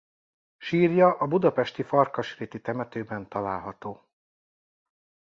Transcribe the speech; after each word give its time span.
Sírja 0.57 1.17
a 1.17 1.27
budapesti 1.27 1.83
farkasréti 1.83 2.61
temetőben 2.61 3.27
található. 3.27 4.09